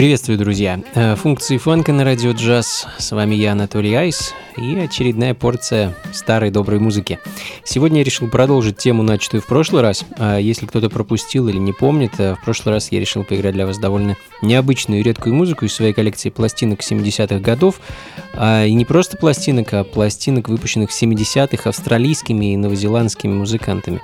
Приветствую, 0.00 0.38
друзья! 0.38 0.80
Э, 0.94 1.14
функции 1.14 1.58
фанка 1.58 1.92
на 1.92 2.04
радио 2.04 2.30
джаз. 2.32 2.86
С 2.96 3.12
вами 3.12 3.34
я, 3.34 3.52
Анатолий 3.52 3.92
Айс, 3.92 4.32
и 4.56 4.74
очередная 4.78 5.34
порция 5.34 5.94
старой 6.10 6.50
доброй 6.50 6.78
музыки. 6.78 7.18
Сегодня 7.64 7.98
я 7.98 8.04
решил 8.04 8.30
продолжить 8.30 8.78
тему, 8.78 9.02
начатую 9.02 9.42
в 9.42 9.46
прошлый 9.46 9.82
раз. 9.82 10.06
А 10.16 10.38
если 10.38 10.64
кто-то 10.64 10.88
пропустил 10.88 11.48
или 11.48 11.58
не 11.58 11.74
помнит, 11.74 12.12
э, 12.18 12.34
в 12.34 12.42
прошлый 12.42 12.76
раз 12.76 12.90
я 12.92 12.98
решил 12.98 13.24
поиграть 13.24 13.52
для 13.52 13.66
вас 13.66 13.76
довольно 13.76 14.16
необычную 14.40 15.00
и 15.00 15.02
редкую 15.02 15.34
музыку 15.34 15.66
из 15.66 15.74
своей 15.74 15.92
коллекции 15.92 16.30
пластинок 16.30 16.80
70-х 16.80 17.38
годов. 17.38 17.78
А, 18.32 18.64
и 18.64 18.72
не 18.72 18.86
просто 18.86 19.18
пластинок, 19.18 19.74
а 19.74 19.84
пластинок, 19.84 20.48
выпущенных 20.48 20.90
в 20.90 21.02
70-х 21.02 21.68
австралийскими 21.68 22.54
и 22.54 22.56
новозеландскими 22.56 23.34
музыкантами. 23.34 24.00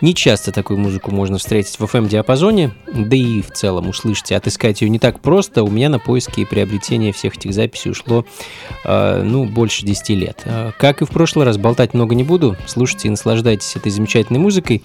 Не 0.00 0.14
часто 0.14 0.52
такую 0.52 0.78
музыку 0.78 1.10
можно 1.10 1.36
встретить 1.36 1.78
в 1.78 1.84
FM-диапазоне, 1.84 2.70
да 2.94 3.16
и 3.16 3.42
в 3.42 3.50
целом 3.50 3.90
услышите, 3.90 4.36
отыскать 4.36 4.80
ее 4.80 4.88
не 4.88 4.98
так 4.98 5.20
просто. 5.20 5.33
У 5.62 5.70
меня 5.70 5.88
на 5.88 5.98
поиски 5.98 6.40
и 6.40 6.44
приобретение 6.44 7.12
всех 7.12 7.36
этих 7.36 7.52
записей 7.52 7.90
ушло, 7.90 8.24
э, 8.84 9.22
ну, 9.22 9.44
больше 9.44 9.84
10 9.84 10.10
лет. 10.10 10.42
Э, 10.44 10.72
как 10.78 11.02
и 11.02 11.04
в 11.04 11.10
прошлый 11.10 11.46
раз, 11.46 11.56
болтать 11.56 11.94
много 11.94 12.14
не 12.14 12.24
буду. 12.24 12.56
Слушайте 12.66 13.08
и 13.08 13.10
наслаждайтесь 13.10 13.76
этой 13.76 13.90
замечательной 13.90 14.40
музыкой. 14.40 14.82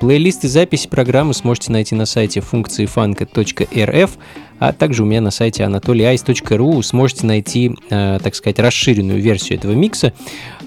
Плейлисты 0.00 0.48
записи 0.48 0.88
программы 0.88 1.34
сможете 1.34 1.72
найти 1.72 1.94
на 1.94 2.06
сайте 2.06 2.40
функции 2.40 2.86
фанка.рф, 2.86 4.10
а 4.58 4.72
также 4.72 5.02
у 5.02 5.06
меня 5.06 5.20
на 5.20 5.30
сайте 5.30 5.64
anatolyice.ru 5.64 6.82
сможете 6.82 7.26
найти, 7.26 7.76
э, 7.90 8.18
так 8.22 8.34
сказать, 8.34 8.58
расширенную 8.58 9.20
версию 9.20 9.58
этого 9.58 9.72
микса. 9.72 10.12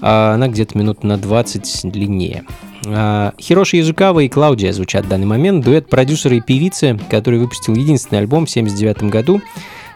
Э, 0.02 0.34
она 0.34 0.48
где-то 0.48 0.76
минут 0.76 1.02
на 1.02 1.16
20 1.16 1.90
длиннее. 1.90 2.44
А, 2.88 3.32
Хироши 3.40 3.76
Язукава 3.78 4.20
и 4.20 4.28
Клаудия 4.28 4.72
звучат 4.72 5.06
в 5.06 5.08
данный 5.08 5.26
момент. 5.26 5.64
Дуэт 5.64 5.88
продюсера 5.88 6.36
и 6.36 6.40
певицы, 6.40 6.98
который 7.10 7.38
выпустил 7.38 7.74
единственный 7.74 8.18
альбом 8.18 8.46
в 8.46 8.50
1979 8.50 9.10
году. 9.10 9.40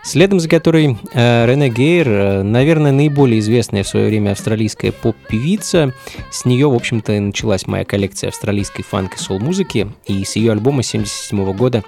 Следом 0.02 0.40
за 0.40 0.48
которой 0.48 0.96
э, 1.12 1.46
Рене 1.46 1.68
Гейр, 1.68 2.08
э, 2.08 2.42
наверное, 2.42 2.90
наиболее 2.90 3.38
известная 3.40 3.82
в 3.82 3.88
свое 3.88 4.06
время 4.06 4.30
австралийская 4.30 4.92
поп-певица. 4.92 5.92
С 6.30 6.46
нее, 6.46 6.70
в 6.70 6.74
общем-то, 6.74 7.12
началась 7.20 7.66
моя 7.66 7.84
коллекция 7.84 8.28
австралийской 8.28 8.82
фанк 8.82 9.16
и 9.16 9.18
сол-музыки. 9.18 9.92
И 10.06 10.24
с 10.24 10.36
ее 10.36 10.52
альбома 10.52 10.80
1977 10.80 11.52
года 11.52 11.84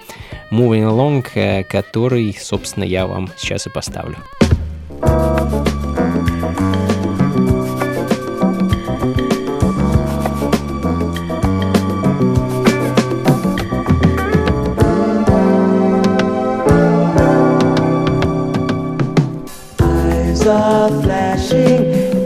Moving 0.51 0.87
Along, 0.87 1.25
э, 1.33 1.63
который, 1.63 2.37
собственно, 2.39 2.83
я 2.83 3.07
вам 3.07 3.29
сейчас 3.35 3.65
и 3.65 3.71
поставлю. 3.71 4.17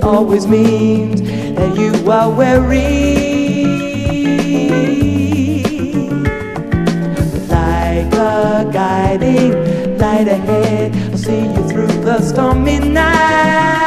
Always 0.07 0.48
means 0.48 1.21
that 1.57 1.77
you 1.77 1.92
are 2.09 2.31
weary. 2.31 3.65
Like 7.50 8.13
a 8.13 8.69
guiding 8.71 9.98
light 9.98 10.27
ahead, 10.30 10.95
I'll 11.12 11.18
see 11.18 11.42
you 11.42 11.63
through 11.69 11.95
the 12.06 12.21
stormy 12.21 12.80
night. 12.80 13.86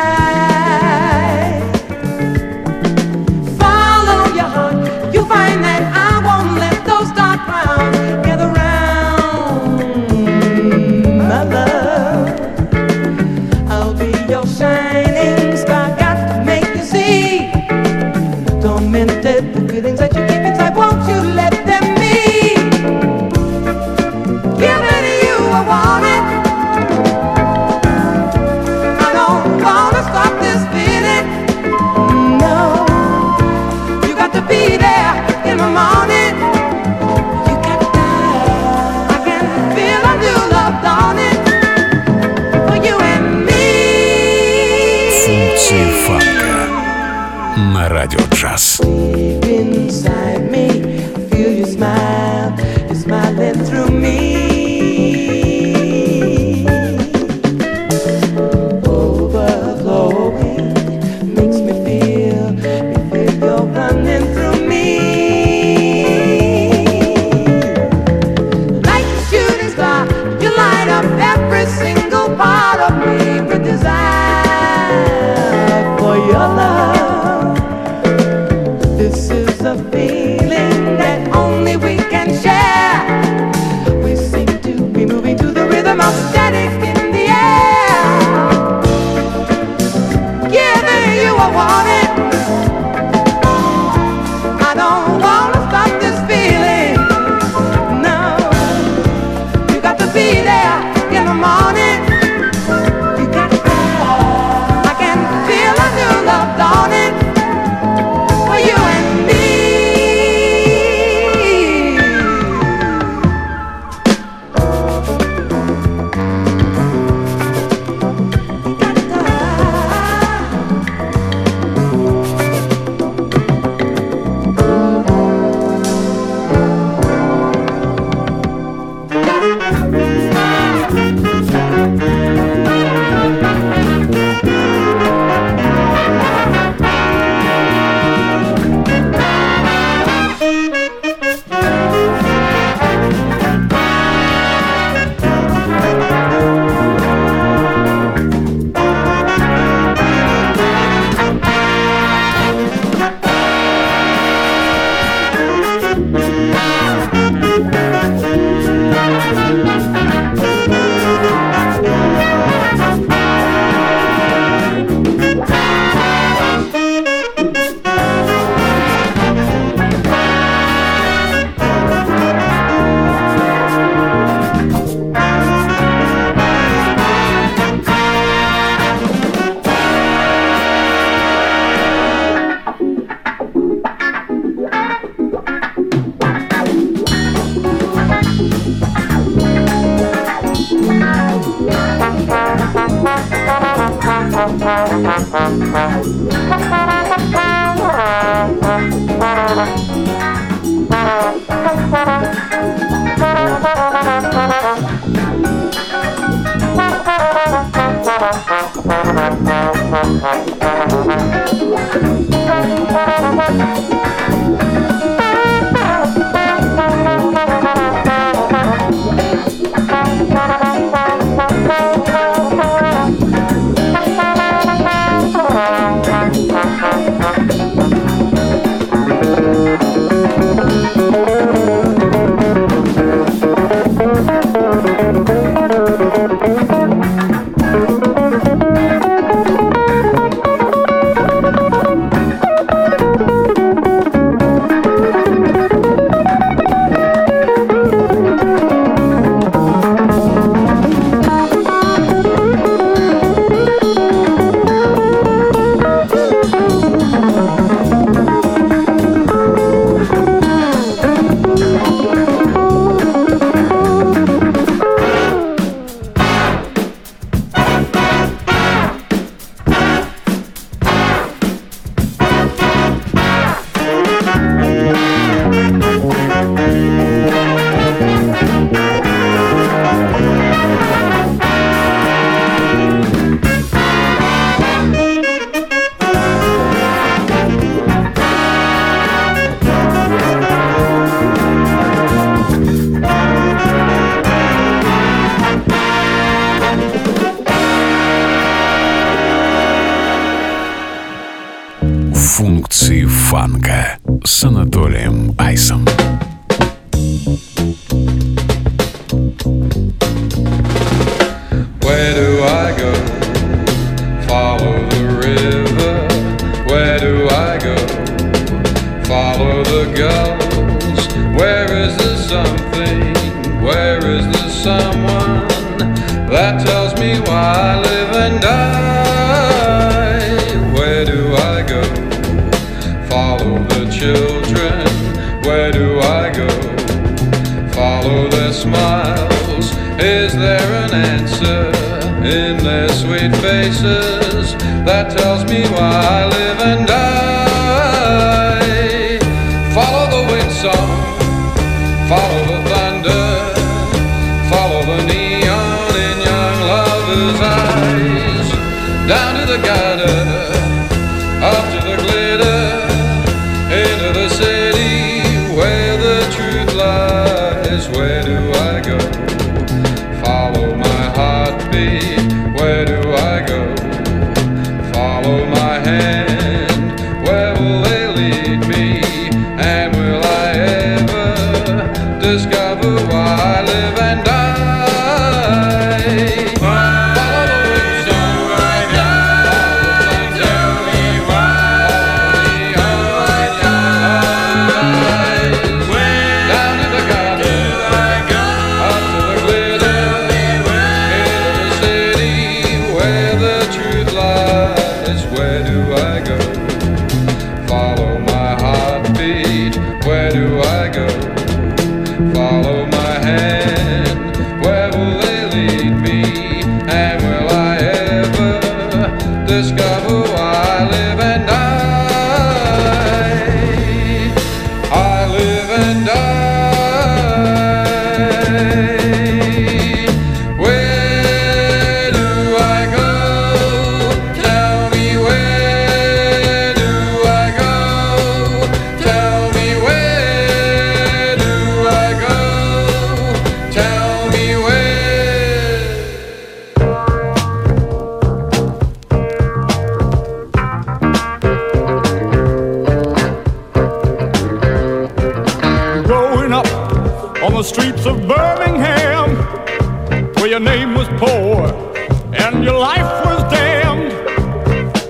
and 462.52 462.64
your 462.64 462.78
life 462.78 463.10
was 463.24 463.42
damned. 463.52 464.12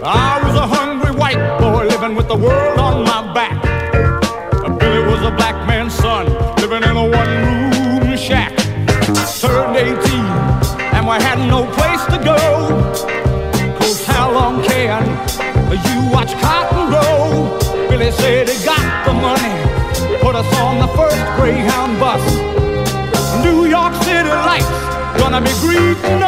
I 0.02 0.40
was 0.44 0.54
a 0.56 0.66
hungry 0.66 1.12
white 1.12 1.40
boy 1.58 1.86
living 1.86 2.14
with 2.14 2.28
the 2.28 2.36
world 2.36 2.78
on 2.78 3.04
my 3.04 3.32
back. 3.32 3.56
Billy 4.78 5.02
was 5.10 5.20
a 5.22 5.30
black 5.30 5.56
man's 5.66 5.94
son 5.94 6.26
living 6.56 6.82
in 6.82 6.96
a 6.96 7.06
one 7.20 7.32
room 8.00 8.16
shack. 8.16 8.54
Turned 9.40 9.76
18 9.76 9.90
and 10.94 11.06
we 11.06 11.16
had 11.28 11.38
no 11.48 11.64
place 11.78 12.04
to 12.12 12.18
go. 12.22 12.38
Cause 13.78 14.04
how 14.04 14.32
long 14.32 14.62
can 14.62 15.02
you 15.88 16.10
watch 16.12 16.32
cotton 16.42 16.90
grow? 16.90 17.88
Billy 17.88 18.10
said 18.12 18.48
he 18.48 18.64
got 18.64 18.84
the 19.06 19.14
money, 19.14 19.54
put 20.20 20.34
us 20.34 20.50
on 20.58 20.78
the 20.78 20.88
first 20.98 21.20
Greyhound 21.36 21.98
bus 21.98 22.59
gonna 25.30 25.44
be 25.44 25.52
greatness. 25.60 26.20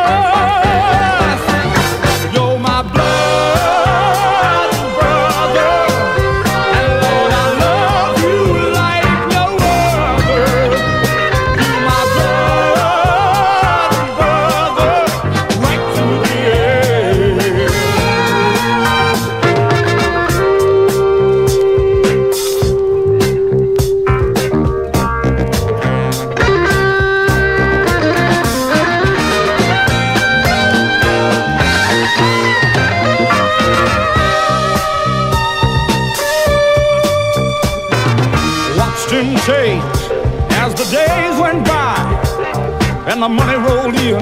the 43.22 43.28
money 43.28 43.54
rolled 43.54 43.94
in. 43.94 44.18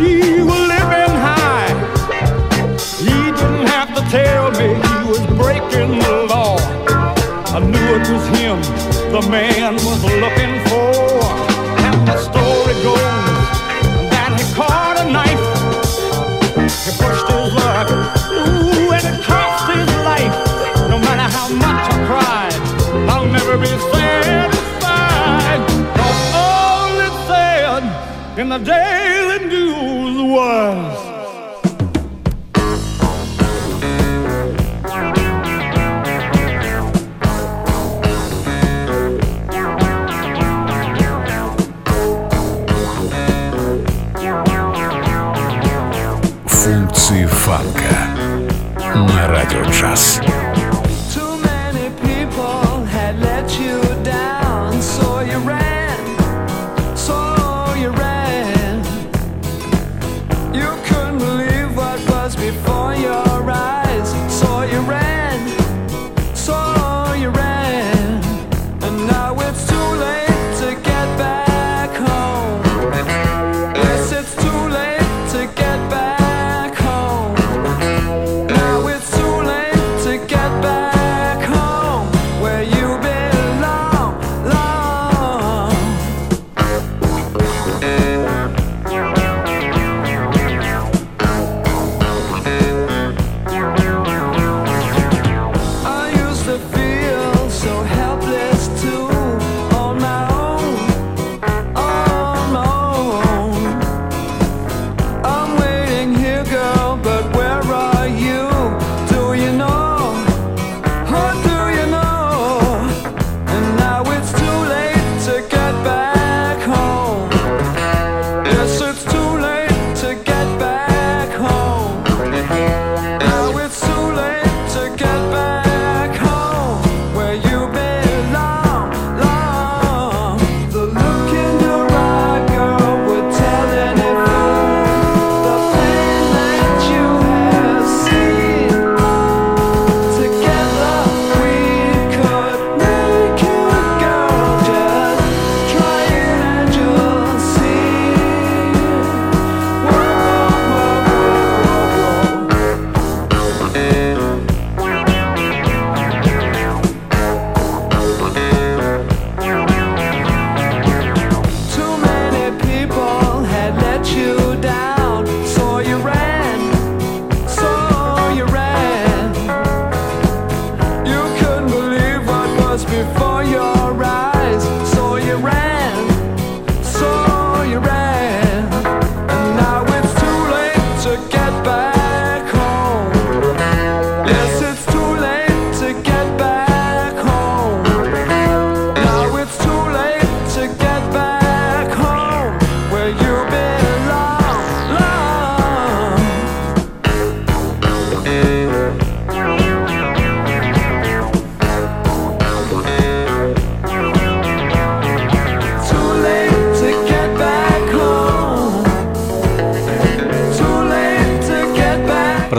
We 0.00 0.40
were 0.40 0.64
living 0.72 1.16
high. 1.20 1.68
He 2.96 3.30
didn't 3.38 3.66
have 3.66 3.94
to 3.94 4.00
tell 4.08 4.50
me 4.52 4.68
he 4.72 4.96
was 5.10 5.20
breaking 5.36 5.98
the 5.98 6.26
law. 6.32 6.56
I 7.54 7.58
knew 7.60 7.88
it 7.98 8.08
was 8.08 8.26
him 8.38 8.56
the 9.12 9.20
man 9.28 9.74
was 9.74 10.02
looking 10.24 10.54
for. 10.70 11.20
And 11.84 12.08
the 12.08 12.16
story 12.16 12.74
goes 12.80 13.02
that 14.12 14.32
he 14.38 14.44
caught 14.54 14.96
a 15.04 15.12
knife. 15.12 15.44
He 16.86 16.90
pushed 17.02 17.28
his 17.28 17.52
luck. 17.52 17.90
Ooh, 18.32 18.92
and 18.96 19.04
it 19.12 19.22
cost 19.22 19.68
his 19.76 19.90
life. 20.08 20.32
No 20.88 20.96
matter 20.96 21.28
how 21.36 21.48
much 21.50 21.84
I 21.92 21.96
cried, 22.08 23.10
I'll 23.10 23.26
never 23.26 23.58
be. 23.58 23.91
the 28.52 28.58
daily 28.58 29.46
news 29.48 30.22
was. 30.30 31.12
фанка 47.26 48.06
на 48.94 49.26
радио 49.28 49.62
джаз. 49.62 50.20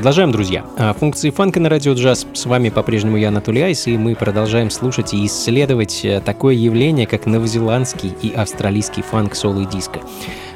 Продолжаем, 0.04 0.34
друзья. 0.34 0.66
А, 0.78 0.94
Функции 0.94 1.30
фанка 1.30 1.62
на 1.62 1.70
радио 1.70 1.94
джаз. 1.94 2.28
С 2.34 2.46
вами 2.46 2.68
по-прежнему 2.68 3.16
я, 3.16 3.30
Анатолий 3.30 3.62
Айс, 3.62 3.88
и 3.88 3.98
мы 3.98 4.16
продолжаем 4.16 4.70
слушать 4.70 5.14
и 5.14 5.26
исследовать 5.26 6.04
э, 6.04 6.20
такое 6.20 6.56
явление, 6.56 7.08
как 7.08 7.26
новозеландский 7.26 8.14
и 8.22 8.34
австралийский 8.34 9.02
фанк, 9.02 9.34
соло 9.34 9.62
и 9.62 9.66
диско. 9.66 10.02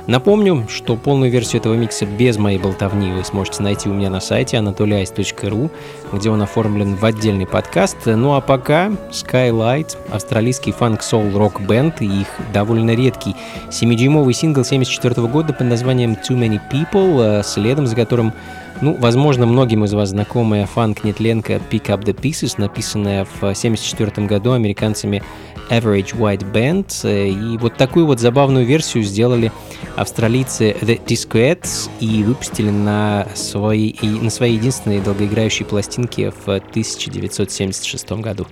Напомню, 0.05 0.65
что 0.69 0.97
полную 0.97 1.31
версию 1.31 1.61
этого 1.61 1.75
микса 1.75 2.05
без 2.05 2.37
моей 2.37 2.57
болтовни 2.57 3.11
вы 3.11 3.23
сможете 3.23 3.63
найти 3.63 3.87
у 3.87 3.93
меня 3.93 4.09
на 4.09 4.19
сайте 4.19 4.57
anatolyice.ru, 4.57 5.71
где 6.11 6.29
он 6.29 6.41
оформлен 6.41 6.95
в 6.95 7.05
отдельный 7.05 7.45
подкаст. 7.47 7.97
Ну 8.05 8.33
а 8.33 8.41
пока 8.41 8.87
Skylight, 9.11 9.97
австралийский 10.11 10.73
фанк-сол-рок 10.73 11.61
бенд 11.61 12.01
и 12.01 12.05
их 12.05 12.27
довольно 12.53 12.91
редкий 12.91 13.35
7-дюймовый 13.69 14.33
сингл 14.33 14.65
74 14.65 15.25
года 15.27 15.53
под 15.53 15.67
названием 15.67 16.13
Too 16.13 16.37
Many 16.37 16.59
People, 16.71 17.39
э, 17.39 17.43
следом 17.43 17.87
за 17.87 17.95
которым 17.95 18.33
ну, 18.81 18.93
возможно, 18.93 19.45
многим 19.45 19.83
из 19.85 19.93
вас 19.93 20.09
знакомая 20.09 20.65
фанк-нетленка 20.65 21.53
Pick 21.53 21.85
Up 21.87 22.03
The 22.03 22.13
Pieces, 22.13 22.55
написанная 22.57 23.25
в 23.25 23.37
1974 23.37 24.27
году 24.27 24.51
американцами 24.53 25.23
Average 25.69 26.15
White 26.15 26.51
Band. 26.51 26.87
Э, 27.03 27.29
И 27.29 27.57
вот 27.57 27.75
такую 27.75 28.05
вот 28.05 28.19
забавную 28.19 28.65
версию 28.65 29.03
сделали 29.03 29.51
австралийцы 29.95 30.75
The 30.81 31.03
Discoettes 31.03 31.89
и 31.99 32.23
выпустили 32.23 32.69
на 32.69 33.27
своей, 33.35 33.97
на 34.01 34.29
своей 34.29 34.55
единственной 34.55 35.01
долгоиграющей 35.01 35.65
пластинке 35.65 36.31
в 36.31 36.47
1976 36.47 38.11
году. 38.13 38.47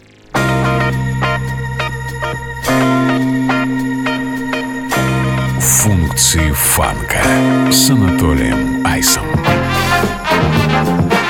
Функции 5.60 6.52
фанка 6.52 7.22
с 7.72 7.90
Анатолием 7.92 8.86
Айсом. 8.86 9.24
Too 10.36 11.25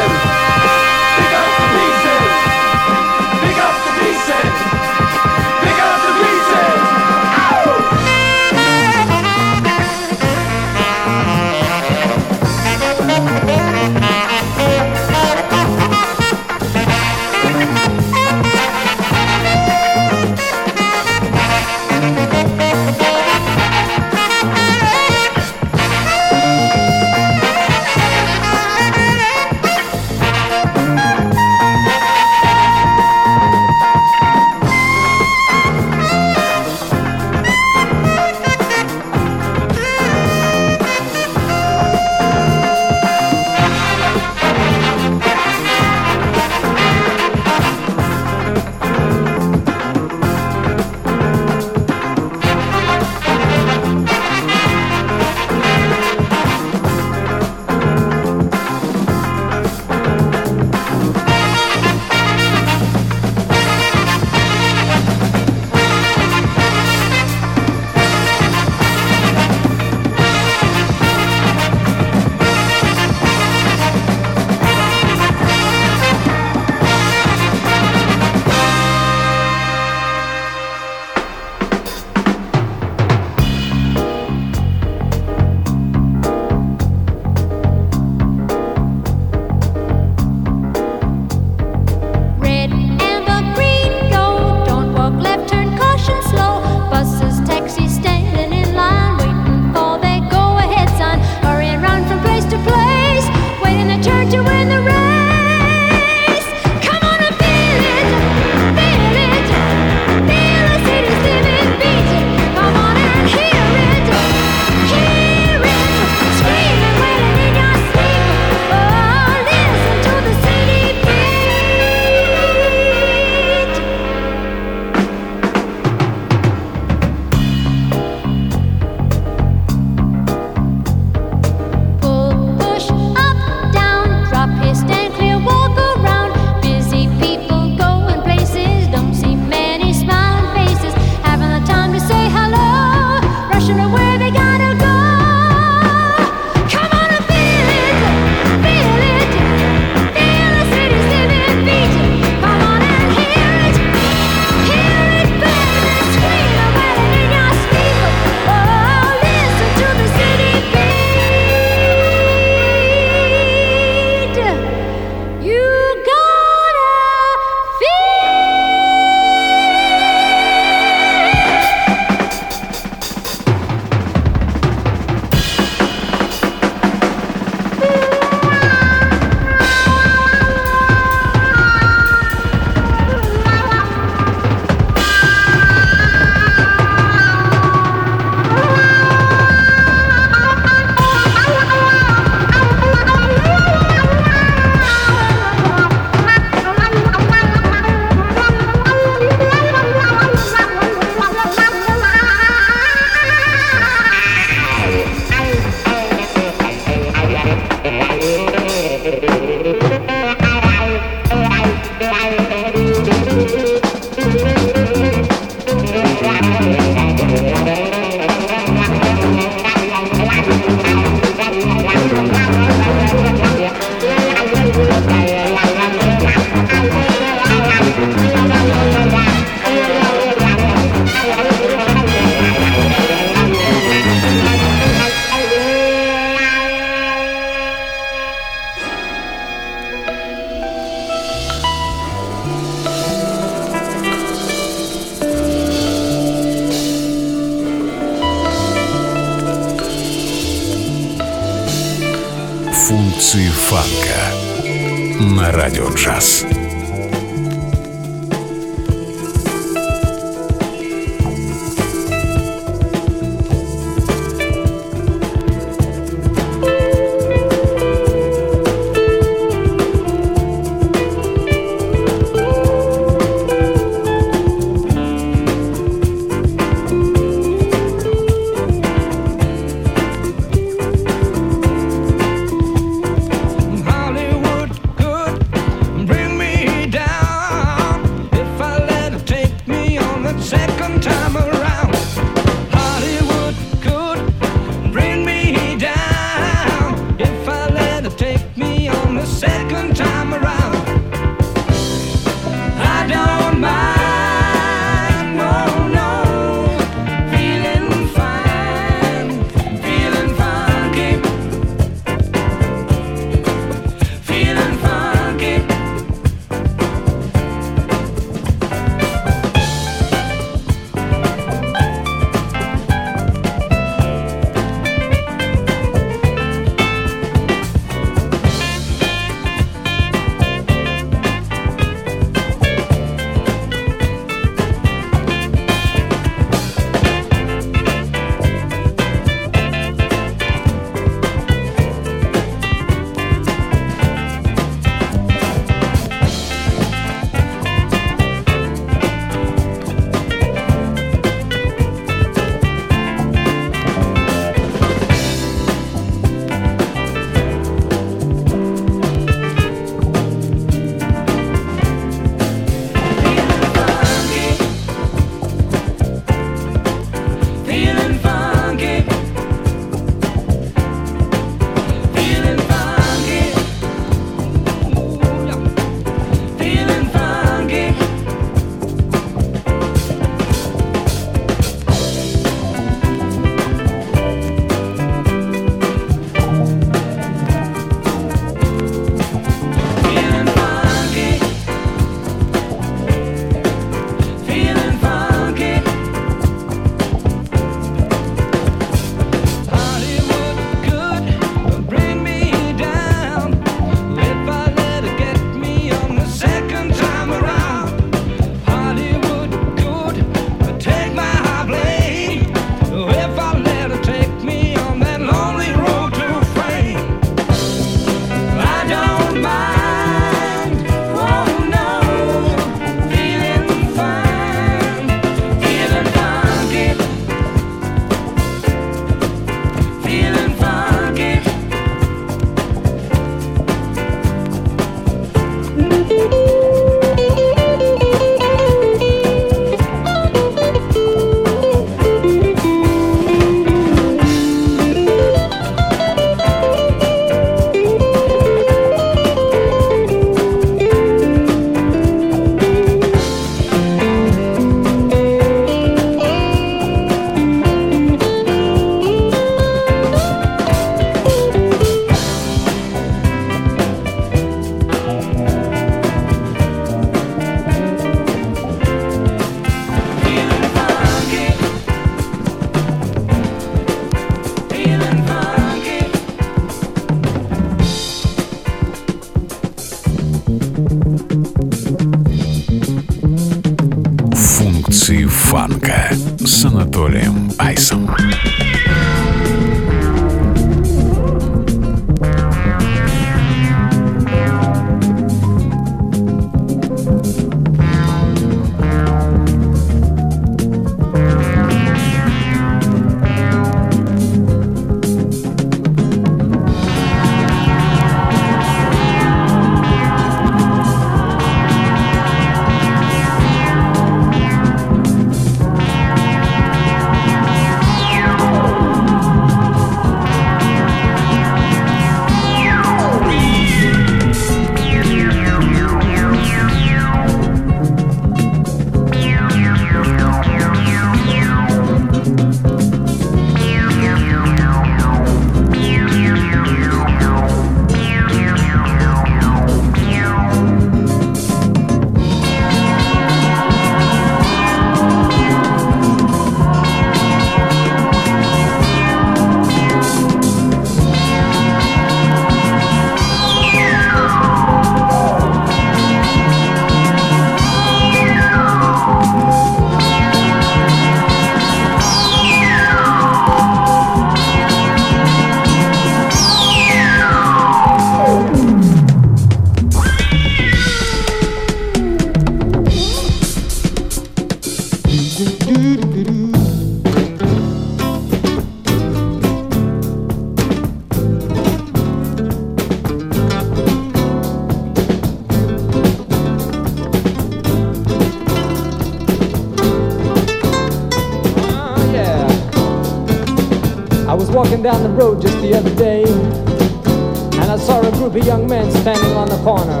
walking 594.62 594.82
down 594.82 595.02
the 595.02 595.08
road 595.08 595.42
just 595.42 595.60
the 595.60 595.74
other 595.74 595.92
day, 595.96 596.22
and 596.22 597.68
I 597.68 597.76
saw 597.76 598.00
a 598.00 598.10
group 598.12 598.36
of 598.36 598.46
young 598.46 598.68
men 598.68 598.88
standing 598.92 599.32
on 599.32 599.48
the 599.48 599.56
corner. 599.64 600.00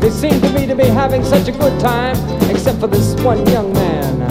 They 0.00 0.10
seemed 0.10 0.42
to 0.42 0.50
me 0.50 0.66
to 0.66 0.74
be 0.74 0.86
having 0.86 1.22
such 1.22 1.46
a 1.46 1.52
good 1.52 1.78
time, 1.78 2.16
except 2.50 2.80
for 2.80 2.88
this 2.88 3.14
one 3.22 3.46
young 3.46 3.72
man. 3.74 4.28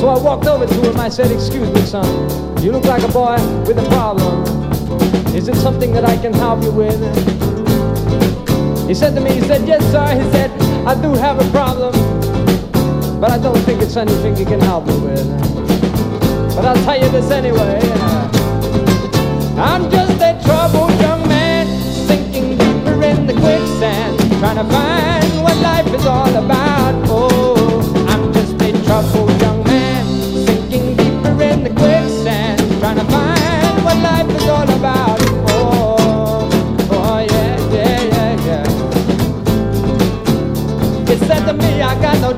So 0.00 0.08
I 0.08 0.18
walked 0.18 0.46
over 0.46 0.64
to 0.66 0.74
him. 0.74 0.98
I 0.98 1.10
said, 1.10 1.30
Excuse 1.30 1.70
me, 1.74 1.82
son. 1.82 2.08
You 2.62 2.72
look 2.72 2.84
like 2.84 3.02
a 3.02 3.12
boy 3.12 3.36
with 3.66 3.76
a 3.76 3.86
problem. 3.90 4.42
Is 5.36 5.48
it 5.48 5.56
something 5.56 5.92
that 5.92 6.06
I 6.06 6.16
can 6.16 6.32
help 6.32 6.62
you 6.62 6.72
with? 6.72 6.98
He 8.88 8.94
said 8.94 9.14
to 9.14 9.20
me, 9.20 9.32
He 9.32 9.42
said, 9.42 9.68
Yes, 9.68 9.82
sir. 9.92 10.06
He 10.18 10.24
said, 10.32 10.50
I 10.86 10.94
do 11.02 11.12
have 11.12 11.38
a 11.38 11.50
problem, 11.50 11.92
but 13.20 13.30
I 13.30 13.36
don't 13.36 13.60
think 13.66 13.82
it's 13.82 13.98
anything 13.98 14.38
you 14.38 14.46
can 14.46 14.60
help 14.60 14.86
me 14.86 14.98
with. 15.00 15.61
But 16.54 16.66
I'll 16.66 16.84
tell 16.84 17.00
you 17.00 17.08
this 17.10 17.30
anyway. 17.30 17.80
I'm 19.56 19.90
just 19.90 20.20
a 20.20 20.38
troubled 20.44 20.92
young 21.00 21.26
man, 21.26 21.66
sinking 22.06 22.58
deeper 22.58 23.02
in 23.02 23.26
the 23.26 23.32
quicksand, 23.32 24.18
trying 24.38 24.56
to 24.56 24.64
find 24.64 25.42
what 25.42 25.56
life 25.58 25.86
is 25.94 26.06
all 26.06 26.34
about. 26.36 26.94
Oh, 27.08 28.06
I'm 28.08 28.32
just 28.32 28.60
a 28.60 28.72
troubled 28.84 29.40
young 29.40 29.64
man, 29.64 30.04
sinking 30.46 30.96
deeper 30.96 31.42
in 31.42 31.64
the 31.64 31.70
quicksand, 31.70 32.60
trying 32.80 32.96
to 32.96 33.04
find 33.04 33.84
what 33.84 33.96
life 33.98 34.28
is 34.28 34.48
all 34.48 34.70
about. 34.78 35.20
Oh, 35.48 36.48
oh 36.90 37.18
yeah, 37.30 37.56
yeah, 37.72 38.02
yeah, 38.02 38.34
yeah. 38.46 38.66
Said 41.26 41.46
to 41.46 41.52
me, 41.54 41.80
I 41.80 41.94
got 42.00 42.20
no 42.20 42.32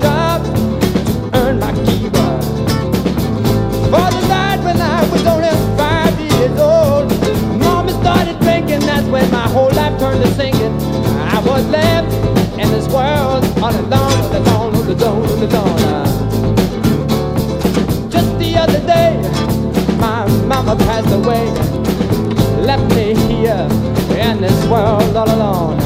I 11.54 11.60
left 11.60 12.12
in 12.58 12.68
this 12.72 12.88
world 12.88 13.44
all 13.62 13.70
alone, 13.70 13.92
all 13.92 14.36
alone, 14.36 14.74
all 14.74 14.82
alone, 14.90 15.54
all 15.54 15.68
alone. 15.78 16.50
Just 18.10 18.36
the 18.40 18.56
other 18.58 18.80
day, 18.84 19.22
my 20.00 20.26
mama 20.46 20.74
passed 20.74 21.14
away, 21.14 21.48
left 22.66 22.92
me 22.96 23.14
here 23.32 23.68
in 24.18 24.40
this 24.40 24.66
world 24.66 25.16
all 25.16 25.30
alone. 25.30 25.78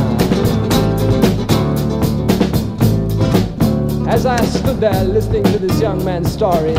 As 4.09 4.25
I 4.25 4.43
stood 4.47 4.81
there 4.81 5.05
listening 5.05 5.45
to 5.53 5.59
this 5.59 5.79
young 5.83 6.03
man's 6.03 6.33
story, 6.33 6.77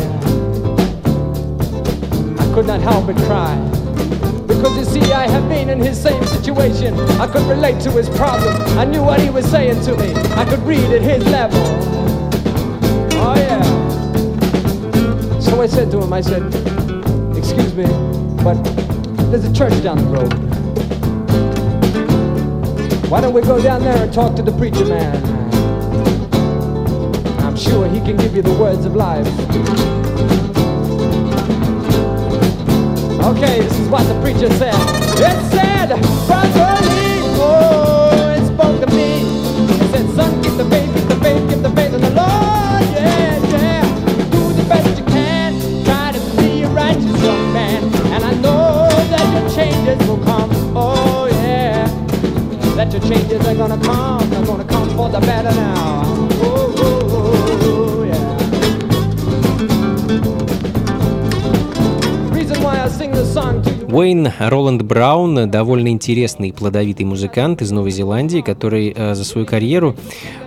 I 2.39 2.52
could 2.56 2.65
not 2.65 2.82
help 2.82 3.06
but 3.06 3.17
cry. 3.28 3.79
See, 5.00 5.14
I 5.14 5.28
have 5.30 5.48
been 5.48 5.70
in 5.70 5.80
his 5.80 6.02
same 6.02 6.24
situation. 6.26 6.94
I 7.22 7.28
could 7.28 7.44
relate 7.44 7.80
to 7.82 7.92
his 7.92 8.10
problem. 8.10 8.54
I 8.78 8.86
knew 8.86 9.04
what 9.04 9.22
he 9.22 9.30
was 9.30 9.46
saying 9.46 9.82
to 9.84 9.96
me. 9.96 10.14
I 10.34 10.46
could 10.46 10.60
read 10.60 10.92
at 10.92 11.02
his 11.02 11.24
level. 11.26 11.60
Oh, 13.14 13.36
yeah. 13.36 13.62
So 15.40 15.62
I 15.62 15.68
said 15.68 15.92
to 15.92 16.02
him, 16.02 16.12
I 16.12 16.22
said, 16.22 16.44
Excuse 17.38 17.74
me, 17.76 17.86
but 18.44 18.62
there's 19.30 19.46
a 19.46 19.54
church 19.54 19.82
down 19.84 19.98
the 19.98 20.06
road. 20.06 20.34
Why 23.10 23.22
don't 23.22 23.34
we 23.34 23.42
go 23.42 23.62
down 23.62 23.82
there 23.82 24.04
and 24.04 24.14
talk 24.14 24.36
to 24.36 24.42
the 24.42 24.52
preacher 24.52 24.86
man? 24.86 25.16
I'm 27.40 27.56
sure 27.56 27.88
he 27.88 28.00
can 28.00 28.18
give 28.18 28.36
you 28.36 28.42
the 28.42 28.54
words 28.54 28.86
of 28.86 28.96
life. 28.96 29.28
Okay, 33.30 33.62
this 33.62 33.78
is 33.78 33.88
what 33.89 34.02
the 34.08 34.20
preacher 34.22 34.50
said. 34.58 34.74
It 35.20 35.52
said, 35.52 35.94
Уэйн 64.10 64.32
Роланд 64.40 64.82
Браун 64.82 65.52
довольно 65.52 65.90
интересный 65.90 66.50
и 66.50 66.52
плодовитый 66.52 67.06
музыкант 67.06 67.62
из 67.62 67.70
Новой 67.70 67.92
Зеландии, 67.92 68.42
который 68.42 68.92
э, 68.96 69.14
за 69.14 69.24
свою 69.24 69.46
карьеру, 69.46 69.96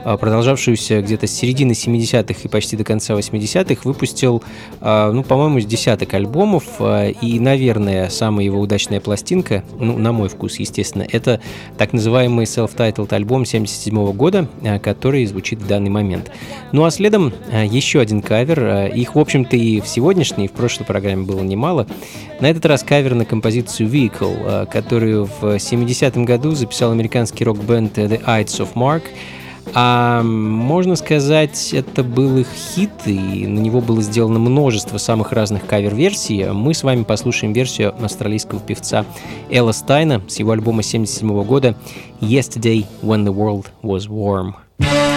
э, 0.05 0.17
продолжавшуюся 0.17 1.01
где-то 1.01 1.29
с 1.29 1.31
середины 1.31 1.71
70-х 1.71 2.41
и 2.43 2.49
почти 2.49 2.77
до 2.77 2.83
конца 2.83 3.15
80-х, 3.15 3.83
выпустил, 3.85 4.43
э, 4.81 5.11
ну, 5.13 5.23
по-моему, 5.23 5.61
с 5.61 5.65
десяток 5.65 6.13
альбомов, 6.15 6.65
и, 6.81 7.39
наверное, 7.39 8.09
самая 8.09 8.47
его 8.47 8.59
удачная 8.59 8.99
пластинка, 8.99 9.63
ну, 9.79 9.97
на 9.97 10.11
мой 10.11 10.29
вкус, 10.29 10.57
естественно, 10.57 11.07
это 11.09 11.41
так 11.79 11.93
называемый 11.93 12.47
self-titled 12.47 13.15
альбом 13.15 13.45
77 13.45 14.13
года, 14.13 14.49
который 14.83 15.25
звучит 15.27 15.61
в 15.61 15.69
данный 15.69 15.91
момент. 15.91 16.33
Ну, 16.73 16.83
а 16.83 16.91
следом 16.91 17.33
еще 17.53 18.01
один 18.01 18.23
кавер, 18.23 18.87
их, 18.93 19.15
в 19.15 19.21
общем-то, 19.21 19.57
и 19.57 19.81
в 19.81 19.87
сегодняшней, 19.87 20.47
и 20.47 20.49
в 20.49 20.53
прошлой 20.53 20.85
программе 20.85 21.23
было 21.23 21.43
немало, 21.43 21.87
на 22.43 22.51
этот 22.51 22.66
раз 22.66 22.82
кавер 22.82 23.14
на 23.14 23.24
композицию 23.24 23.88
Vehicle, 23.88 24.64
э, 24.64 24.66
которую 24.66 25.26
в 25.26 25.45
70-м 25.45 26.24
году 26.24 26.51
записал 26.51 26.90
американский 26.90 27.45
рок-бенд 27.45 27.97
The 27.97 28.20
Ides 28.24 28.59
of 28.59 28.70
Mark. 28.74 29.03
А 29.74 30.24
можно 30.24 30.97
сказать, 30.97 31.72
это 31.72 32.03
был 32.03 32.38
их 32.38 32.49
хит, 32.49 32.90
и 33.07 33.47
на 33.47 33.61
него 33.61 33.80
было 33.80 34.03
сделано 34.03 34.40
множество 34.40 34.99
самых 34.99 35.30
разных 35.30 35.66
кавер-версий. 35.66 36.47
Мы 36.47 36.74
с 36.74 36.82
вами 36.82 37.05
послушаем 37.05 37.53
версию 37.53 37.95
австралийского 38.05 38.59
певца 38.61 39.07
Элла 39.49 39.70
Стайна 39.70 40.20
с 40.26 40.40
его 40.40 40.51
альбома 40.51 40.82
77 40.82 41.45
года 41.45 41.76
«Yesterday 42.20 42.84
When 43.03 43.24
the 43.24 43.32
World 43.32 43.66
Was 43.84 44.09
Warm». 44.09 45.12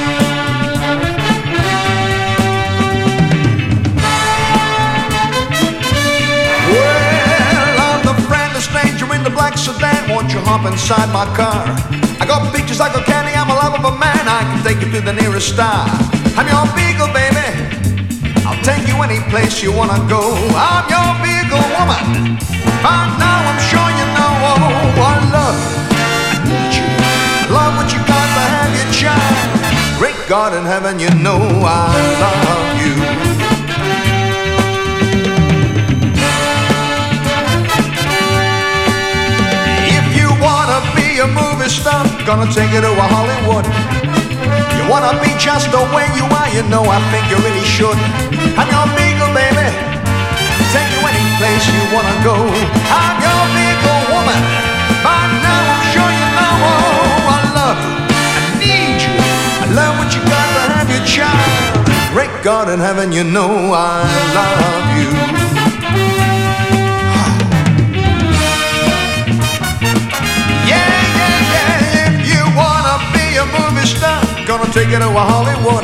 Won't 10.15 10.31
you 10.31 10.39
hop 10.47 10.63
inside 10.63 11.11
my 11.11 11.27
car? 11.35 11.67
I 12.23 12.25
got 12.25 12.47
peaches, 12.55 12.79
I 12.79 12.87
got 12.87 13.03
candy, 13.03 13.35
I'm 13.35 13.51
a 13.51 13.55
love 13.59 13.75
of 13.75 13.83
a 13.83 13.99
man. 13.99 14.23
I 14.23 14.47
can 14.47 14.63
take 14.63 14.79
you 14.79 14.87
to 14.95 15.01
the 15.03 15.11
nearest 15.11 15.51
star. 15.51 15.83
I'm 16.39 16.47
your 16.47 16.63
beagle, 16.71 17.11
baby. 17.11 17.43
I'll 18.47 18.55
take 18.63 18.87
you 18.87 18.95
any 19.03 19.19
place 19.27 19.59
you 19.59 19.75
wanna 19.75 19.99
go. 20.07 20.23
I'm 20.55 20.87
your 20.87 21.11
beagle 21.19 21.67
woman. 21.75 22.39
By 22.79 23.11
now 23.19 23.43
I'm 23.43 23.59
sure 23.67 23.91
you 23.91 24.07
know. 24.15 24.31
Oh, 24.55 25.03
I 25.03 25.15
love. 25.35 25.59
You. 26.71 26.87
I 26.87 27.51
love 27.51 27.75
what 27.75 27.91
you 27.91 27.99
got 28.07 28.27
to 28.39 28.43
have 28.55 28.71
your 28.71 28.89
child. 28.95 29.99
Great 29.99 30.15
God 30.31 30.55
in 30.55 30.63
heaven, 30.63 30.95
you 30.97 31.11
know 31.19 31.43
I 31.67 31.91
love 32.23 32.67
you. 32.79 33.14
Gonna 42.25 42.51
take 42.51 42.73
you 42.73 42.81
to 42.81 42.89
a 42.89 43.07
Hollywood. 43.13 43.65
You 44.73 44.89
wanna 44.89 45.13
be 45.21 45.29
just 45.37 45.69
the 45.69 45.77
way 45.93 46.09
you 46.17 46.25
are, 46.25 46.49
you 46.49 46.65
know 46.73 46.81
I 46.81 46.97
think 47.13 47.29
you 47.29 47.37
really 47.37 47.61
should. 47.61 47.93
I'm 48.57 48.65
your 48.65 48.89
beagle, 48.97 49.29
baby. 49.29 49.69
Take 50.73 50.89
you 50.89 51.01
any 51.05 51.25
place 51.37 51.63
you 51.69 51.85
wanna 51.93 52.17
go. 52.25 52.33
I'm 52.89 53.15
your 53.21 53.41
beagle 53.53 54.01
woman. 54.09 54.41
By 55.05 55.21
now 55.45 55.61
I'm 55.69 55.85
sure 55.93 56.11
you 56.17 56.27
know. 56.33 56.55
Oh, 56.65 57.35
I 57.37 57.39
love 57.61 57.77
you. 57.85 57.93
I 58.09 58.45
need 58.57 58.97
you. 59.05 59.13
I 59.61 59.65
love 59.77 59.93
what 60.01 60.09
you 60.09 60.21
got 60.25 60.47
to 60.57 60.63
have 60.73 60.89
your 60.89 61.05
child. 61.05 61.85
Great 62.09 62.33
God 62.41 62.69
in 62.73 62.79
heaven, 62.79 63.11
you 63.11 63.23
know 63.23 63.69
I 63.69 64.01
love 64.33 64.85
you. 64.97 65.44
A 73.37 73.45
movie 73.51 73.85
star, 73.85 74.21
gonna 74.47 74.71
take 74.71 74.89
you 74.89 74.99
to 74.99 75.09
a 75.09 75.23
Hollywood. 75.31 75.83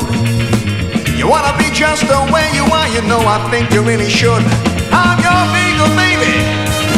You 1.18 1.28
wanna 1.28 1.52
be 1.58 1.68
just 1.70 2.02
the 2.08 2.20
way 2.32 2.48
you 2.56 2.64
are, 2.64 2.88
you 2.88 3.02
know 3.04 3.20
I 3.20 3.38
think 3.50 3.72
you 3.72 3.82
really 3.82 4.08
should. 4.08 4.42
I'm 4.88 5.18
your 5.20 5.42
beagle, 5.52 5.92
baby. 5.92 6.32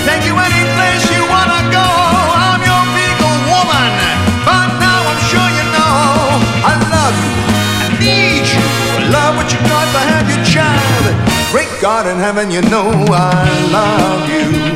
Take 0.06 0.22
you 0.28 0.34
any 0.38 0.62
place 0.76 1.04
you 1.10 1.22
wanna 1.26 1.60
go. 1.74 1.86
I'm 2.46 2.62
your 2.62 2.84
beagle 2.94 3.38
woman. 3.50 3.90
But 4.46 4.68
now 4.78 5.00
I'm 5.10 5.22
sure 5.30 5.48
you 5.58 5.66
know 5.74 5.98
I 6.70 6.74
love 6.94 7.16
you. 7.18 7.34
I 7.82 7.88
need 7.98 8.46
you. 8.46 8.64
I 8.94 9.10
love 9.10 9.32
what 9.34 9.48
you 9.50 9.58
got 9.66 9.86
to 9.90 10.00
have 10.12 10.26
your 10.30 10.42
child. 10.46 11.04
Great 11.50 11.72
God 11.80 12.06
in 12.06 12.16
heaven, 12.18 12.50
you 12.50 12.62
know 12.62 12.90
I 13.10 13.42
love 13.74 14.22
you. 14.30 14.73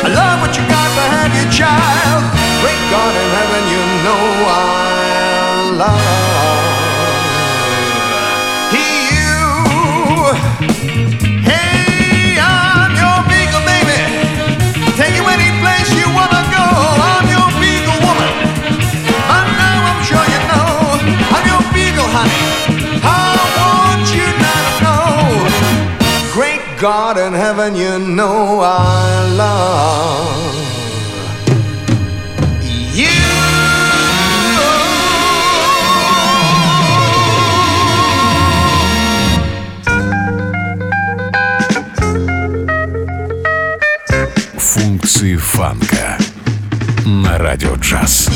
I 0.00 0.08
love 0.08 0.40
what 0.40 0.56
you 0.56 0.62
got 0.68 0.88
to 0.96 1.04
have 1.14 1.32
your 1.34 1.50
child. 1.50 2.22
Great 2.62 2.82
God 2.90 3.14
in 3.18 3.28
heaven, 3.36 3.62
you 3.74 3.82
know 4.06 4.24
I 4.46 4.60
love 5.82 6.78
you. 8.72 9.34
Hey, 11.42 12.38
I'm 12.38 12.94
your 12.94 13.18
beagle, 13.26 13.64
baby. 13.66 13.98
Take 14.94 15.14
you 15.18 15.26
any 15.26 15.50
place 15.62 15.90
you 15.98 16.06
wanna 16.14 16.42
go. 16.54 16.64
I'm 17.10 17.26
your 17.34 17.48
beagle 17.58 17.98
woman. 18.06 18.30
I'm 19.34 19.98
sure 20.06 20.24
you 20.34 20.40
know. 20.46 20.94
I'm 21.34 21.44
your 21.50 21.62
beagle, 21.74 22.08
honey. 22.14 22.77
God 26.79 27.17
in 27.17 27.33
heaven, 27.33 27.75
you 27.75 27.99
know 27.99 28.59
I 28.61 29.35
love 29.37 30.33
Функции 44.57 45.35
фанка 45.35 46.17
на 47.05 47.37
радио 47.37 47.75
джаз. 47.75 48.29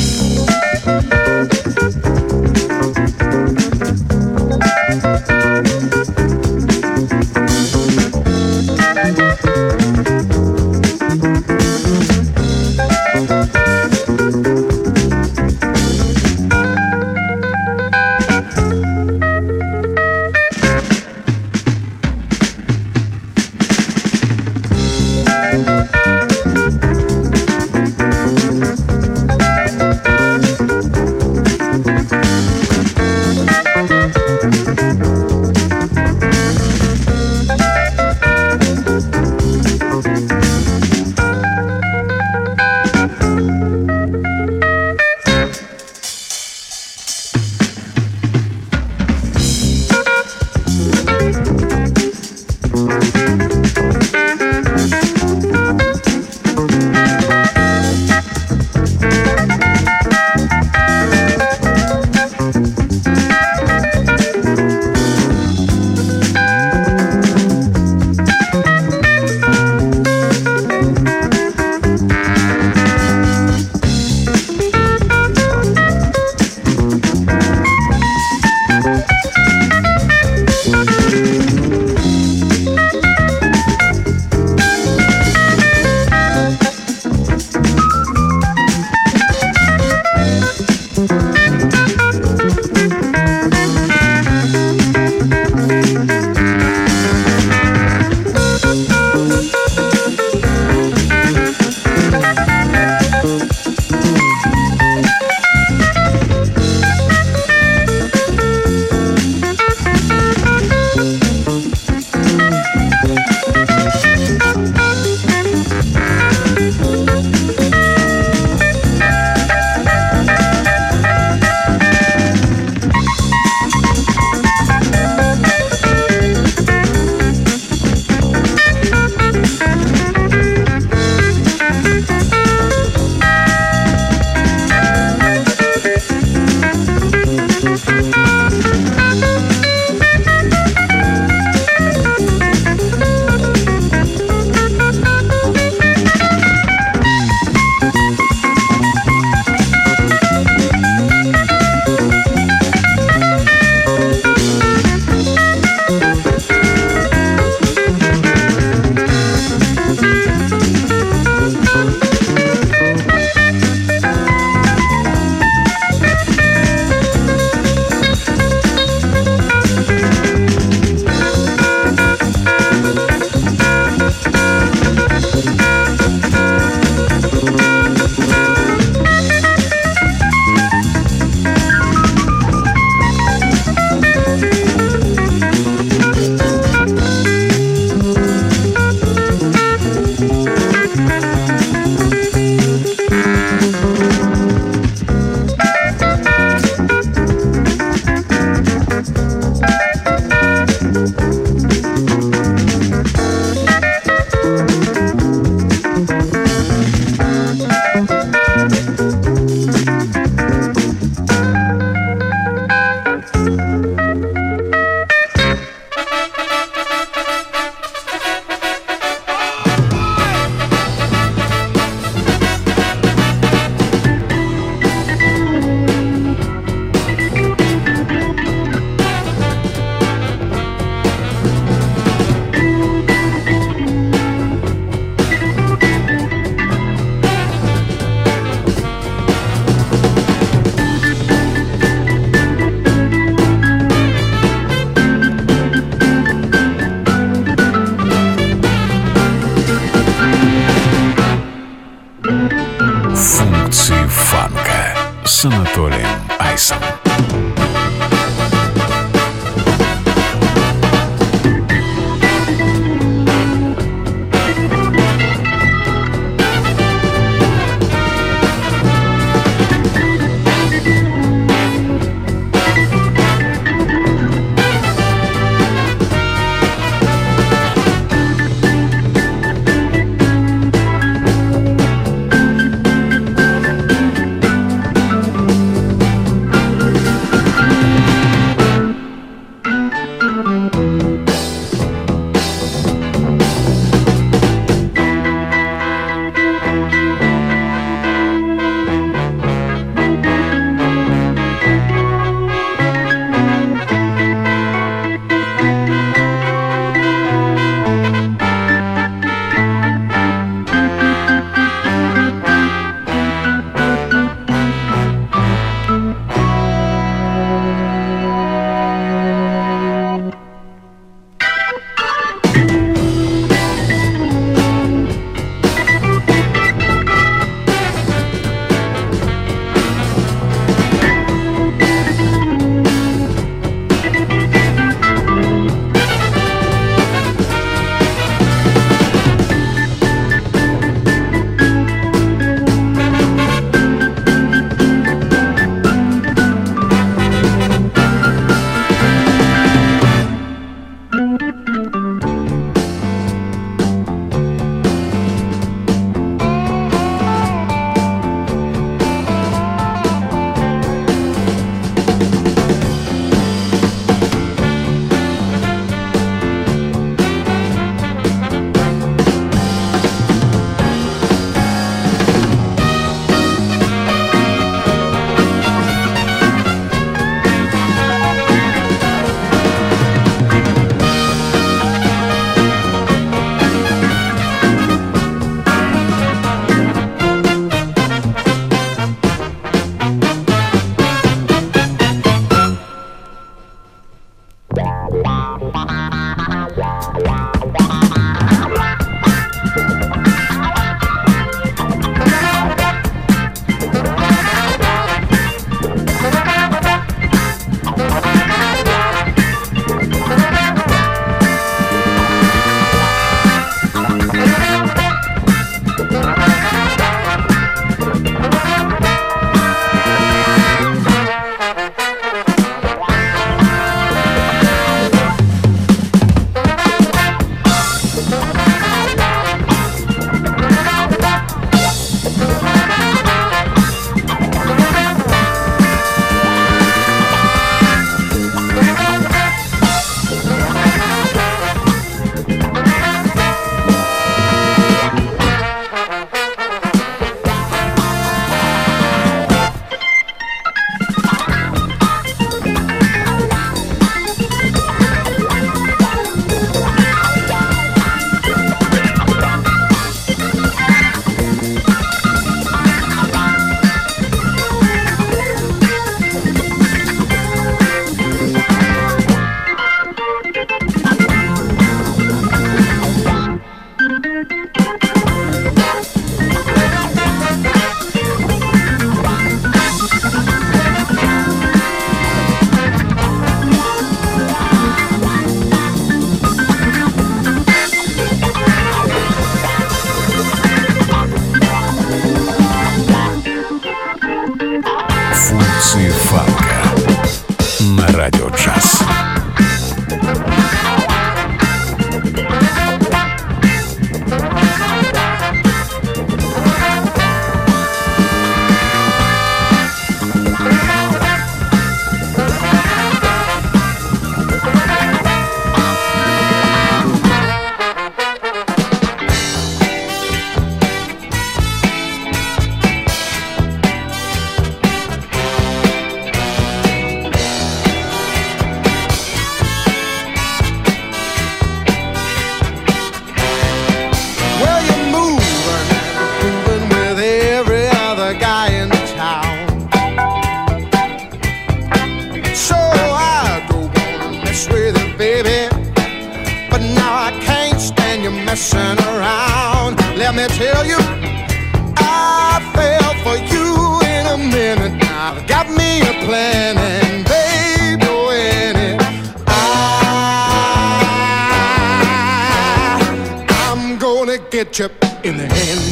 In 564.53 565.35
the 565.35 565.45
end. 565.45 565.83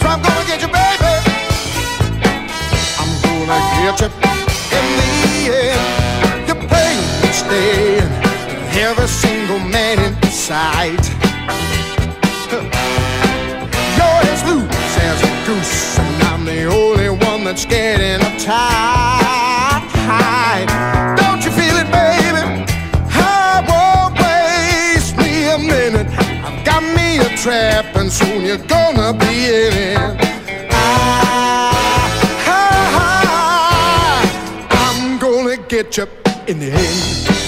So 0.00 0.08
I'm 0.08 0.22
gonna 0.22 0.46
get 0.46 0.62
you, 0.62 0.68
baby. 0.68 1.12
I'm 2.96 3.12
gonna 3.20 3.58
get 3.84 4.00
you 4.00 4.08
in 4.76 4.86
the 4.96 5.12
end. 5.52 6.48
Your 6.48 6.56
pain 6.56 6.98
is 7.28 7.36
staying. 7.36 8.10
Every 8.80 9.06
single 9.08 9.58
man 9.58 9.98
in 9.98 10.14
sight. 10.30 11.04
You're 13.96 14.22
as 14.32 14.42
loose 14.48 14.96
as 15.10 15.22
a 15.22 15.46
goose, 15.46 15.98
and 15.98 16.22
I'm 16.22 16.46
the 16.46 16.64
only 16.64 17.10
one 17.10 17.44
that's 17.44 17.66
getting 17.66 18.20
uptight. 18.20 18.95
Gonna 28.58 29.12
be 29.12 29.46
in 29.46 29.72
it. 29.72 29.98
I, 32.48 32.62
I'm 34.70 35.18
gonna 35.18 35.56
get 35.56 35.96
you 35.96 36.06
in 36.46 36.58
the 36.58 36.70
end. 36.72 37.45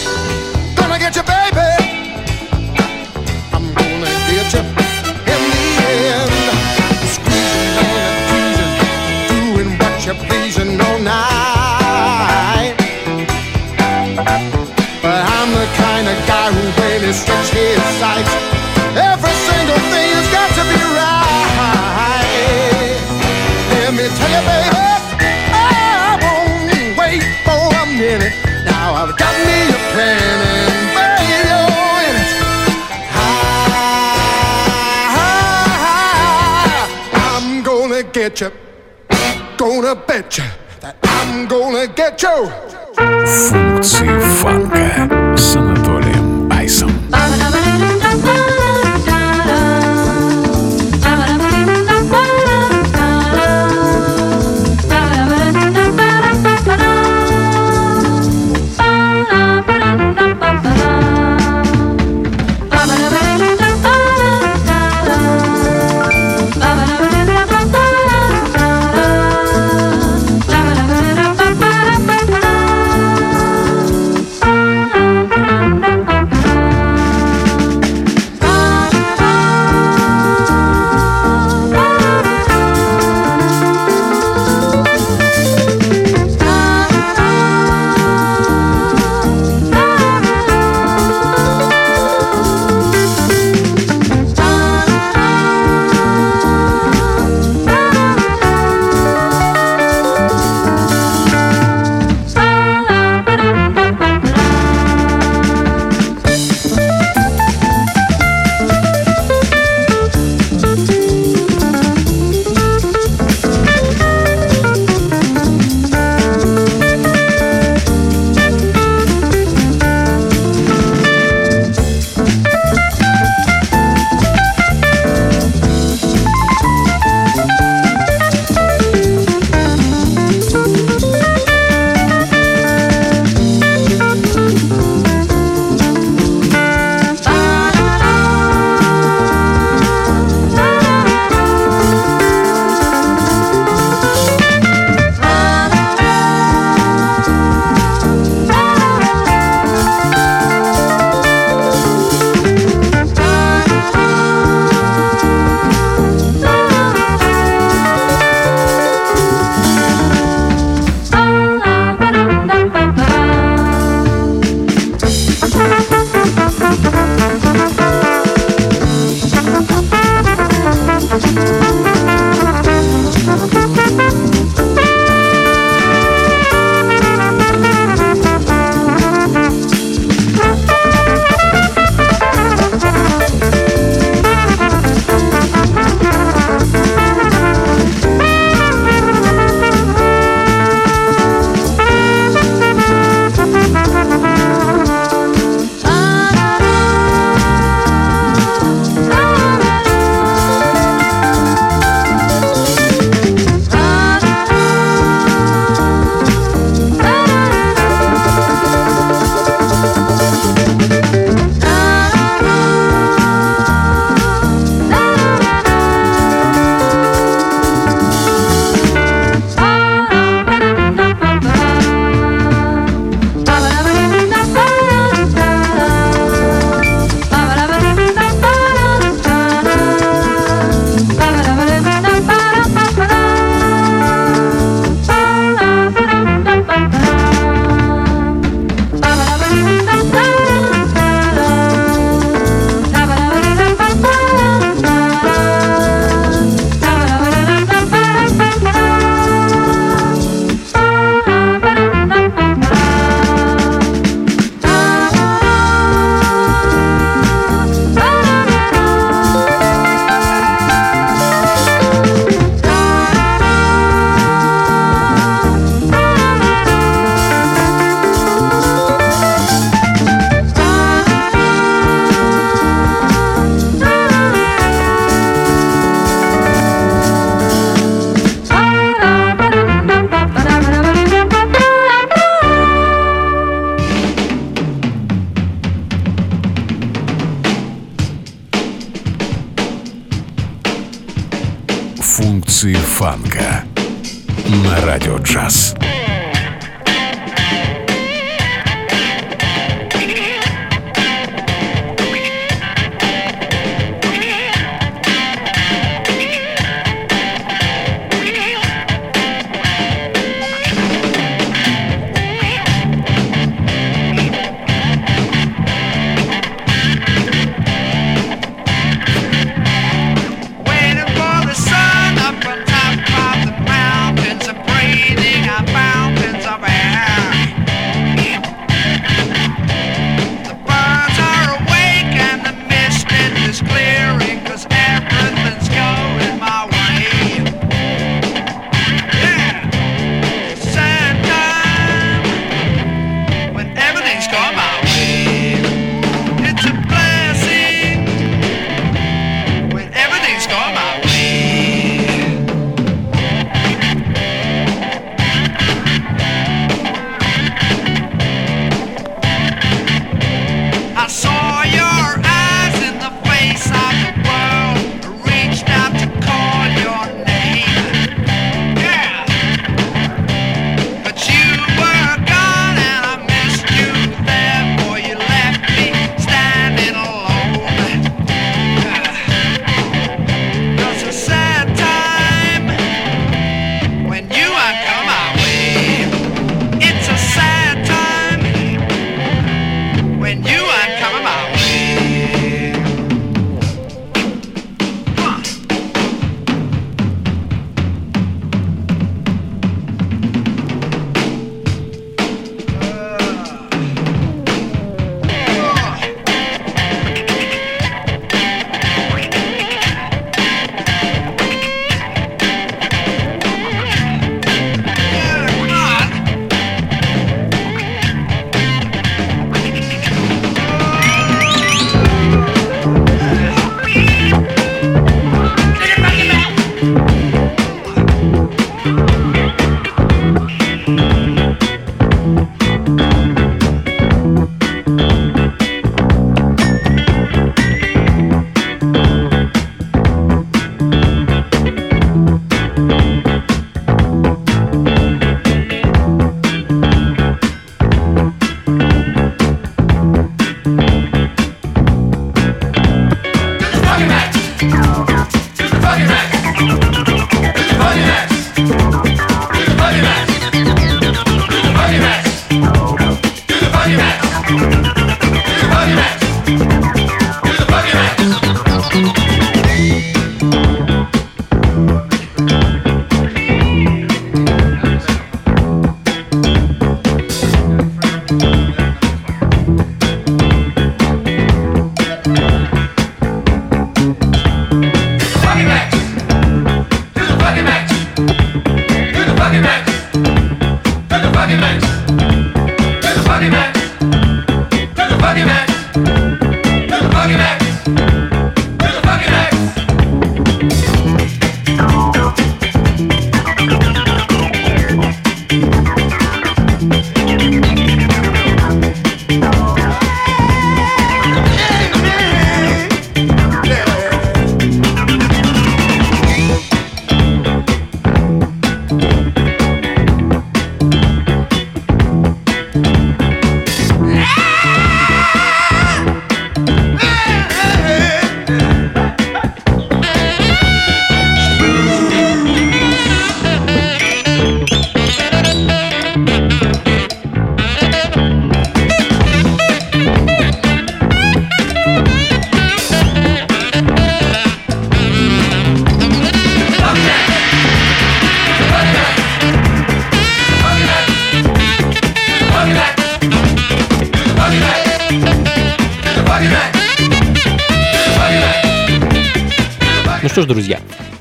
gonna 39.89 40.07
bet 40.07 40.37
you 40.37 40.45
that 40.81 40.97
I'm 41.03 41.47
gonna 41.49 41.87
get 41.87 42.23
you. 42.23 44.18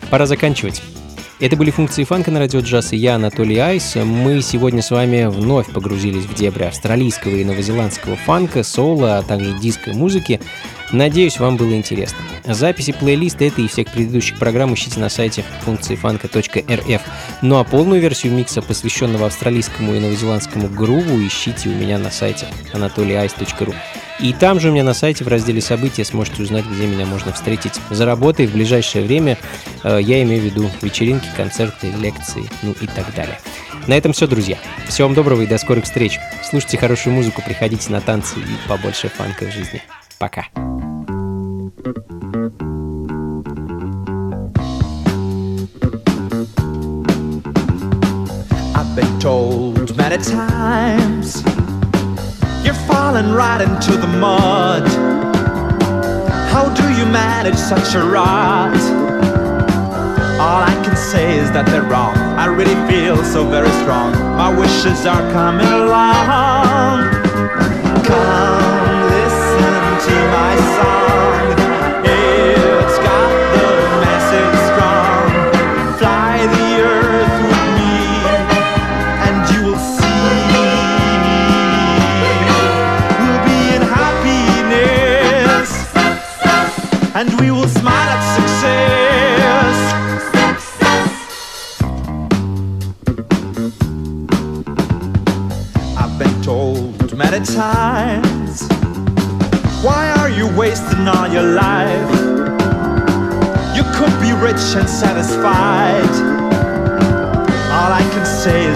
Пора 0.09 0.25
заканчивать. 0.25 0.81
Это 1.39 1.55
были 1.55 1.69
функции 1.69 2.03
фанка 2.03 2.31
на 2.31 2.39
радио 2.39 2.61
джаз 2.61 2.93
и 2.93 2.97
я, 2.97 3.15
Анатолий 3.15 3.57
Айс. 3.57 3.95
Мы 3.95 4.41
сегодня 4.41 4.81
с 4.81 4.89
вами 4.89 5.25
вновь 5.25 5.71
погрузились 5.71 6.25
в 6.25 6.33
дебри 6.33 6.63
австралийского 6.63 7.35
и 7.35 7.45
новозеландского 7.45 8.15
фанка, 8.15 8.63
соло, 8.63 9.17
а 9.17 9.21
также 9.21 9.57
диско 9.59 9.93
музыки. 9.93 10.39
Надеюсь, 10.91 11.39
вам 11.39 11.57
было 11.57 11.75
интересно. 11.75 12.17
Записи 12.47 12.93
плейлиста 12.93 13.45
этой 13.45 13.65
и 13.65 13.67
всех 13.67 13.91
предыдущих 13.91 14.39
программ 14.39 14.73
ищите 14.73 14.99
на 14.99 15.09
сайте 15.09 15.43
функции 15.61 15.95
фанка.рф. 15.95 17.01
Ну 17.41 17.57
а 17.57 17.63
полную 17.63 18.01
версию 18.01 18.33
микса, 18.33 18.61
посвященного 18.61 19.27
австралийскому 19.27 19.93
и 19.93 19.99
новозеландскому 19.99 20.69
груву, 20.69 21.19
ищите 21.25 21.69
у 21.69 21.73
меня 21.73 21.97
на 21.97 22.11
сайте 22.11 22.47
anatolyice.ru. 22.73 23.75
И 24.19 24.33
там 24.33 24.59
же 24.59 24.69
у 24.69 24.71
меня 24.71 24.83
на 24.83 24.95
сайте 24.95 25.23
в 25.23 25.27
разделе 25.27 25.61
«События» 25.61 26.03
сможете 26.03 26.41
узнать, 26.41 26.65
где 26.65 26.87
меня 26.87 27.05
можно 27.05 27.31
встретить 27.33 27.73
за 27.91 28.05
работой 28.05 28.47
в 28.47 28.53
ближайшее 28.53 29.05
время. 29.05 29.37
Э, 29.83 29.99
Я 30.01 30.23
имею 30.23 30.41
в 30.41 30.45
виду 30.45 30.71
вечеринки, 30.81 31.27
концерты, 31.35 31.91
лекции, 31.91 32.49
ну 32.63 32.75
и 32.81 32.87
так 32.87 33.13
далее. 33.13 33.39
На 33.85 33.95
этом 33.95 34.13
все, 34.13 34.25
друзья. 34.25 34.57
Всего 34.87 35.07
вам 35.07 35.15
доброго 35.15 35.43
и 35.43 35.47
до 35.47 35.59
скорых 35.59 35.83
встреч. 35.83 36.19
Слушайте 36.43 36.79
хорошую 36.79 37.13
музыку, 37.13 37.43
приходите 37.45 37.91
на 37.91 38.01
танцы 38.01 38.39
и 38.39 38.67
побольше 38.67 39.09
фанка 39.09 39.45
в 39.45 39.51
жизни. 39.51 39.83
Пока. 40.17 40.47
I've 40.55 41.16
told 49.27 49.93
many 49.97 50.17
times 50.23 51.43
you're 52.63 52.81
falling 52.87 53.29
right 53.33 53.59
into 53.59 53.91
the 53.97 54.07
mud. 54.07 54.87
How 56.53 56.73
do 56.73 56.85
you 56.97 57.05
manage 57.05 57.57
such 57.57 57.93
a 57.95 58.03
rot? 58.05 58.79
All 60.39 60.61
I 60.71 60.75
can 60.85 60.95
say 60.95 61.37
is 61.37 61.51
that 61.51 61.65
they're 61.65 61.89
wrong. 61.91 62.15
I 62.43 62.45
really 62.45 62.79
feel 62.89 63.17
so 63.25 63.45
very 63.45 63.73
strong. 63.81 64.13
My 64.37 64.49
wishes 64.57 65.05
are 65.05 65.23
coming 65.33 65.71
along. 65.81 66.97
Come 68.05 68.56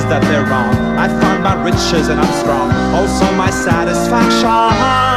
that 0.09 0.21
they're 0.23 0.45
wrong. 0.45 0.73
I 0.97 1.07
found 1.07 1.43
my 1.43 1.55
riches 1.63 2.09
and 2.09 2.19
I'm 2.19 2.33
strong. 2.39 2.71
Also 2.93 3.25
my 3.35 3.49
satisfaction. 3.49 5.10